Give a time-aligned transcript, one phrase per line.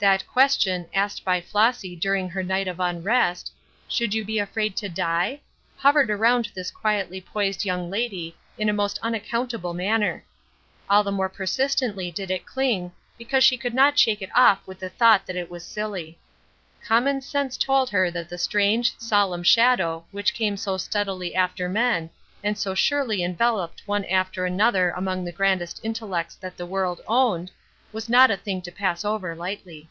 [0.00, 3.50] That question, asked by Flossy during her night of unrest,
[3.88, 5.40] "Should you be afraid to die?"
[5.76, 10.24] hovered around this quietly poised young lady in a most unaccountable manner.
[10.88, 14.78] All the more persistently did it cling because she could not shake it off with
[14.78, 16.16] the thought that it was silly.
[16.86, 22.08] Common sense told her that the strange, solemn shadow, which came so steadily after men,
[22.44, 27.50] and so surely enveloped one after another among the grandest intellects that the world owned,
[27.90, 29.88] was not a thing to pass over lightly.